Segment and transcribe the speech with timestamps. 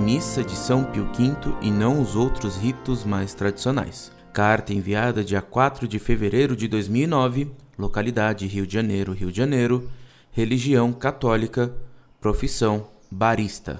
[0.00, 4.10] missa de São Pio V e não os outros ritos mais tradicionais.
[4.32, 9.90] Carta enviada dia 4 de fevereiro de 2009, localidade Rio de Janeiro, Rio de Janeiro,
[10.32, 11.74] religião católica,
[12.18, 13.78] profissão barista.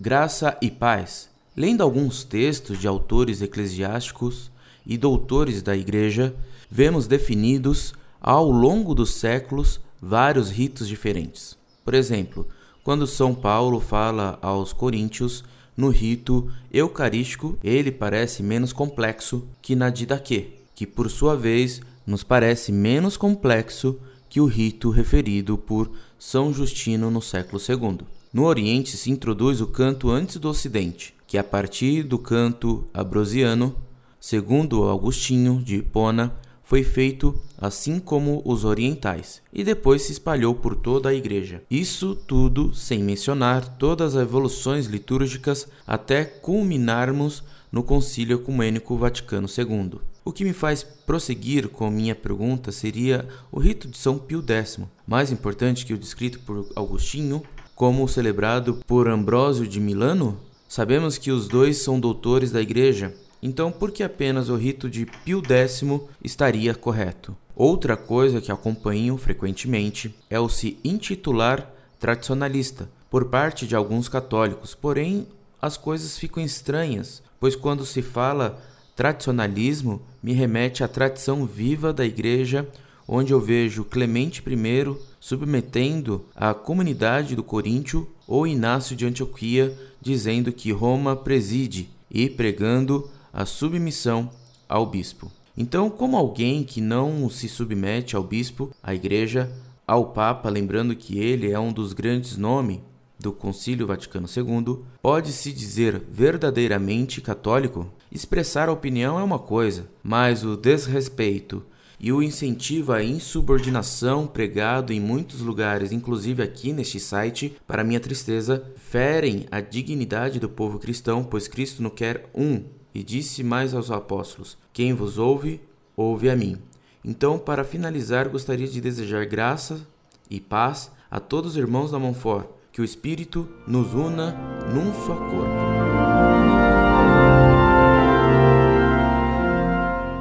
[0.00, 1.28] Graça e paz.
[1.56, 4.52] Lendo alguns textos de autores eclesiásticos
[4.86, 6.32] e doutores da Igreja,
[6.70, 11.58] vemos definidos ao longo dos séculos vários ritos diferentes.
[11.84, 12.46] Por exemplo,
[12.82, 15.44] quando São Paulo fala aos coríntios
[15.76, 22.22] no rito eucarístico, ele parece menos complexo que na didaquê, que por sua vez nos
[22.22, 23.98] parece menos complexo
[24.28, 28.00] que o rito referido por São Justino no século II.
[28.32, 33.74] No Oriente se introduz o canto antes do Ocidente, que a partir do canto abrosiano,
[34.20, 36.32] segundo Augustinho de Hipona,
[36.70, 41.64] foi feito assim como os orientais, e depois se espalhou por toda a igreja.
[41.68, 49.98] Isso tudo sem mencionar todas as evoluções litúrgicas até culminarmos no Concílio Ecumênico Vaticano II.
[50.24, 54.78] O que me faz prosseguir com minha pergunta seria o rito de São Pio X,
[55.04, 57.42] mais importante que o descrito por Augustinho,
[57.74, 60.38] como o celebrado por Ambrósio de Milano?
[60.68, 65.06] Sabemos que os dois são doutores da Igreja, então, por que apenas o rito de
[65.24, 65.82] Pio X
[66.22, 67.34] estaria correto?
[67.56, 74.74] Outra coisa que acompanho frequentemente é o se intitular tradicionalista por parte de alguns católicos,
[74.74, 75.26] porém
[75.60, 78.62] as coisas ficam estranhas, pois quando se fala
[78.94, 82.68] tradicionalismo, me remete à tradição viva da Igreja,
[83.08, 90.52] onde eu vejo Clemente I submetendo a comunidade do Coríntio ou Inácio de Antioquia dizendo
[90.52, 94.30] que Roma preside e pregando a submissão
[94.68, 95.30] ao bispo.
[95.56, 99.50] Então, como alguém que não se submete ao bispo, à igreja,
[99.86, 102.80] ao papa, lembrando que ele é um dos grandes nomes
[103.18, 107.86] do Concílio Vaticano II, pode se dizer verdadeiramente católico?
[108.10, 111.62] Expressar a opinião é uma coisa, mas o desrespeito
[112.00, 118.00] e o incentivo à insubordinação pregado em muitos lugares, inclusive aqui neste site, para minha
[118.00, 122.62] tristeza, ferem a dignidade do povo cristão, pois Cristo não quer um
[122.94, 125.60] e disse mais aos apóstolos: Quem vos ouve,
[125.96, 126.58] ouve a mim.
[127.04, 129.80] Então, para finalizar, gostaria de desejar graça
[130.28, 134.32] e paz a todos os irmãos da Monfort, que o Espírito nos una
[134.72, 135.60] num só corpo.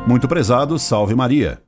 [0.08, 1.62] Muito prezado, salve Maria.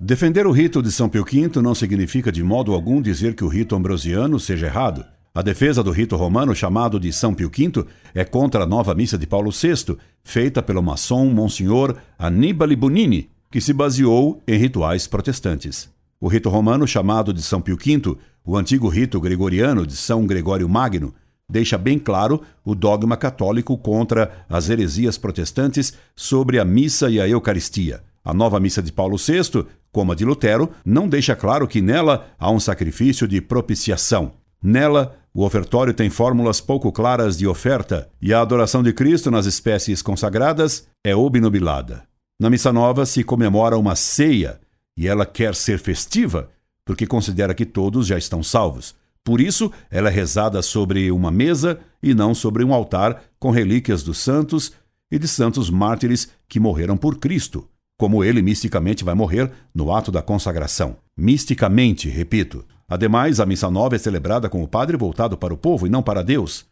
[0.00, 3.48] Defender o rito de São Pio V não significa de modo algum dizer que o
[3.48, 5.04] rito ambrosiano seja errado.
[5.34, 7.84] A defesa do rito romano chamado de São Pio V
[8.14, 13.60] é contra a nova missa de Paulo VI, feita pelo maçom Monsenhor Annibale Bonini, que
[13.60, 15.88] se baseou em rituais protestantes.
[16.20, 20.68] O rito romano chamado de São Pio V, o antigo rito gregoriano de São Gregório
[20.68, 21.14] Magno,
[21.48, 27.28] deixa bem claro o dogma católico contra as heresias protestantes sobre a missa e a
[27.28, 28.02] Eucaristia.
[28.24, 32.26] A nova missa de Paulo VI, como a de Lutero, não deixa claro que nela
[32.38, 34.32] há um sacrifício de propiciação.
[34.62, 39.46] Nela, o ofertório tem fórmulas pouco claras de oferta e a adoração de Cristo nas
[39.46, 42.02] espécies consagradas é obnubilada.
[42.40, 44.60] Na Missa Nova se comemora uma ceia
[44.96, 46.50] e ela quer ser festiva
[46.84, 48.96] porque considera que todos já estão salvos.
[49.22, 54.02] Por isso, ela é rezada sobre uma mesa e não sobre um altar com relíquias
[54.02, 54.72] dos santos
[55.10, 60.10] e de santos mártires que morreram por Cristo, como ele misticamente vai morrer no ato
[60.10, 60.96] da consagração.
[61.16, 62.64] Misticamente, repito.
[62.88, 66.02] Ademais, a missa nova é celebrada com o padre voltado para o povo e não
[66.02, 66.66] para Deus.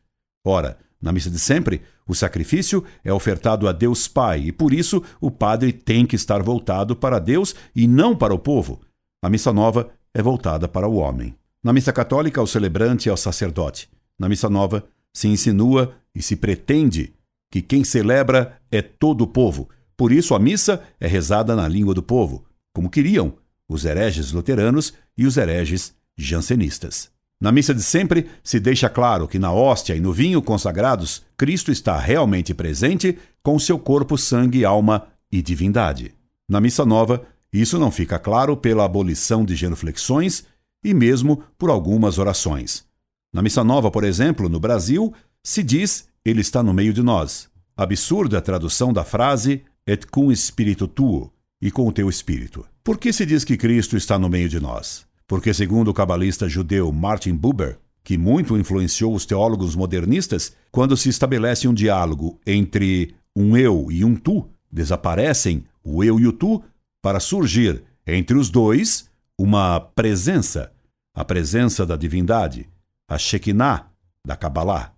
[0.44, 5.02] Ora, na missa de sempre, o sacrifício é ofertado a Deus Pai e por isso
[5.20, 8.80] o padre tem que estar voltado para Deus e não para o povo.
[9.22, 11.36] A missa nova é voltada para o homem.
[11.62, 13.90] Na missa católica, o celebrante é o sacerdote.
[14.18, 17.12] Na missa nova, se insinua e se pretende
[17.50, 19.68] que quem celebra é todo o povo.
[19.96, 23.34] Por isso, a missa é rezada na língua do povo, como queriam
[23.68, 27.10] os hereges luteranos e os hereges jansenistas.
[27.40, 31.70] Na missa de sempre, se deixa claro que na hóstia e no vinho consagrados, Cristo
[31.70, 36.14] está realmente presente com seu corpo, sangue, alma e divindade.
[36.48, 40.44] Na missa nova, isso não fica claro pela abolição de genuflexões
[40.82, 42.84] e mesmo por algumas orações.
[43.32, 47.48] Na missa nova, por exemplo, no Brasil, se diz ele está no meio de nós.
[47.76, 51.30] Absurda a tradução da frase et cum spiritu tuo
[51.60, 52.66] e com o teu espírito.
[52.82, 55.06] Por que se diz que Cristo está no meio de nós?
[55.26, 61.08] Porque, segundo o cabalista judeu Martin Buber, que muito influenciou os teólogos modernistas, quando se
[61.08, 66.62] estabelece um diálogo entre um eu e um tu, desaparecem o eu e o tu
[67.02, 70.72] para surgir entre os dois uma presença,
[71.14, 72.68] a presença da divindade,
[73.08, 73.90] a Shekinah
[74.24, 74.92] da Kabbalah.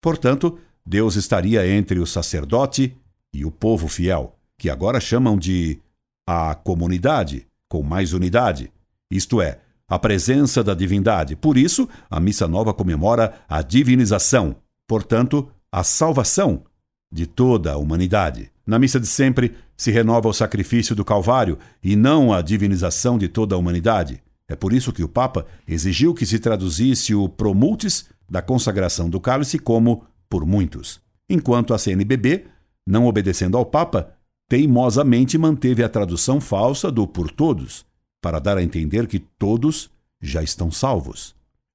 [0.00, 2.96] Portanto, Deus estaria entre o sacerdote
[3.32, 5.80] e o povo fiel, que agora chamam de
[6.26, 8.70] a comunidade, com mais unidade,
[9.16, 11.36] isto é, a presença da divindade.
[11.36, 14.56] Por isso, a Missa Nova comemora a divinização,
[14.88, 16.64] portanto, a salvação
[17.12, 18.50] de toda a humanidade.
[18.66, 23.28] Na missa de sempre se renova o sacrifício do Calvário e não a divinização de
[23.28, 24.22] toda a humanidade.
[24.48, 29.20] É por isso que o Papa exigiu que se traduzisse o promultis da consagração do
[29.20, 31.00] cálice como por muitos.
[31.28, 32.46] Enquanto a CNBB,
[32.86, 34.10] não obedecendo ao Papa,
[34.48, 37.84] teimosamente manteve a tradução falsa do por todos,
[38.22, 39.90] para dar a entender que todos
[40.20, 41.34] já estão salvos.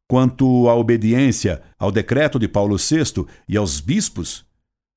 [0.10, 4.46] Quanto à obediência ao decreto de Paulo VI e aos bispos,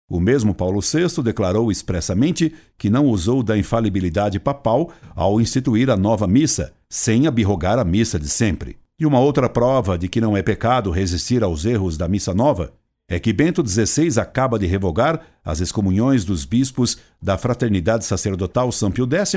[0.08, 5.96] o mesmo Paulo VI declarou expressamente que não usou da infalibilidade papal ao instituir a
[5.96, 8.76] nova missa, sem abirrogar a missa de sempre.
[8.98, 12.72] E uma outra prova de que não é pecado resistir aos erros da missa nova
[13.08, 18.88] é que Bento XVI acaba de revogar as excomunhões dos bispos da Fraternidade Sacerdotal São
[18.88, 19.34] Pio X,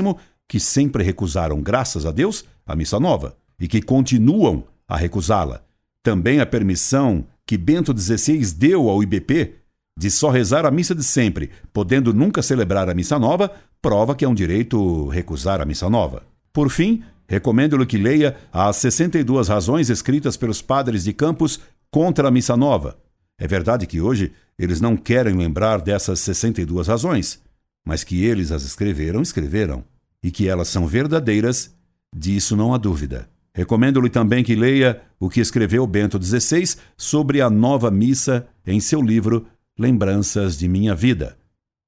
[0.48, 5.62] que sempre recusaram, graças a Deus, a missa nova e que continuam a recusá-la.
[6.02, 9.54] Também a permissão que Bento XVI deu ao IBP
[9.96, 13.50] de só rezar a missa de sempre, podendo nunca celebrar a missa nova,
[13.80, 16.24] prova que é um direito recusar a missa nova.
[16.52, 21.60] Por fim, recomendo-lhe que leia as 62 razões escritas pelos padres de Campos
[21.90, 22.98] contra a missa nova.
[23.38, 27.40] É verdade que hoje eles não querem lembrar dessas 62 razões,
[27.84, 29.84] mas que eles as escreveram, escreveram.
[30.24, 31.76] E que elas são verdadeiras,
[32.16, 33.28] disso não há dúvida.
[33.54, 39.00] Recomendo-lhe também que leia o que escreveu Bento XVI sobre a nova missa em seu
[39.00, 39.46] livro
[39.78, 41.36] Lembranças de Minha Vida.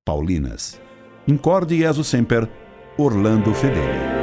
[0.05, 0.81] Paulinas.
[1.27, 2.49] Incorde Jesus Semper,
[2.97, 4.16] Orlando Fedeli.